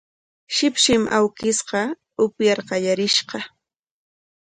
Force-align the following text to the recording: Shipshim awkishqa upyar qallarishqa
Shipshim 0.55 1.03
awkishqa 1.17 1.81
upyar 2.25 2.59
qallarishqa 2.67 3.39